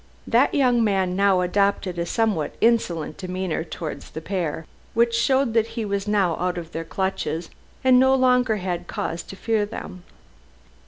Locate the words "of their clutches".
6.57-7.51